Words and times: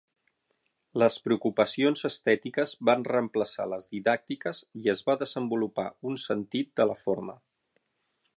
Les 1.01 1.17
preocupacions 1.25 2.01
estètiques 2.09 2.73
van 2.91 3.05
reemplaçar 3.09 3.69
les 3.75 3.89
didàctiques 3.93 4.63
i 4.85 4.91
es 4.97 5.05
va 5.11 5.19
desenvolupar 5.27 5.87
un 6.13 6.21
sentit 6.27 6.75
de 6.83 6.91
la 6.95 6.99
forma. 7.07 7.39